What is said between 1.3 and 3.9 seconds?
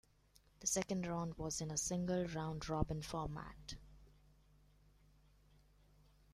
was in a single round-robin format.